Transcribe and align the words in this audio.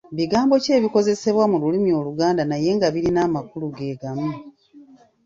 Bigambo 0.17 0.53
ki 0.63 0.69
ebikozesebwa 0.77 1.43
mu 1.51 1.57
lulimi 1.61 1.89
Oluganda 1.99 2.43
naye 2.45 2.69
nga 2.77 2.87
birina 2.93 3.19
amakulu 3.27 3.67
ge 3.77 3.91
gamu? 4.01 4.29